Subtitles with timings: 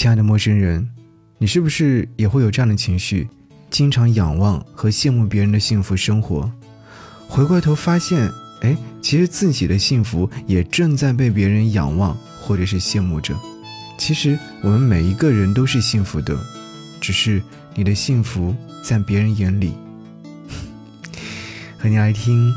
[0.00, 0.88] 亲爱的陌生人，
[1.36, 3.28] 你是不是也会有这样的情绪？
[3.68, 6.50] 经常仰望和羡慕别人的幸福生活，
[7.28, 8.30] 回过头发现，
[8.62, 13.38] 哎，其实自己的幸福也正在被别人仰望或者是羡慕着。
[13.98, 16.34] 其实我们每一个人都是幸福的，
[16.98, 17.42] 只是
[17.74, 19.74] 你的幸福在别人眼里。
[21.76, 22.50] 和你来听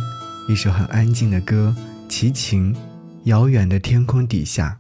[0.48, 1.76] 一首很安静的歌，
[2.08, 2.74] 《齐秦》，
[3.26, 4.80] 遥远的天空底下。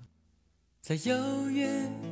[0.82, 1.92] 在遥远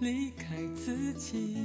[0.00, 1.58] 离开自己，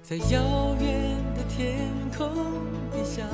[0.00, 2.28] 在遥远的天空
[2.92, 3.33] 底下。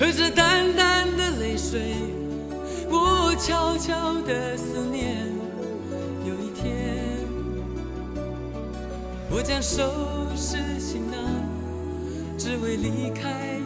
[0.00, 1.94] 和着淡淡的泪水，
[2.88, 5.14] 我悄悄的思念。
[6.24, 7.04] 有一天，
[9.30, 9.84] 我将收
[10.34, 11.20] 拾行囊，
[12.38, 13.60] 只为离开，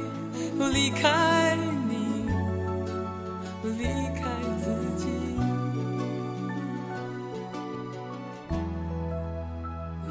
[0.72, 1.56] 离开
[1.88, 2.26] 你，
[3.78, 3.84] 离
[4.16, 4.26] 开
[4.58, 5.06] 自己，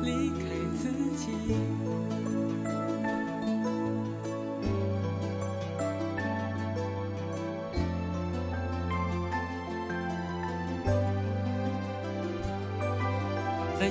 [0.01, 0.45] 离开
[0.81, 2.22] 自己。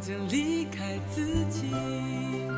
[0.00, 2.49] 我将离开自己。